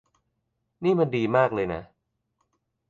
[0.83, 1.81] นี่มันดีมากเลยนะ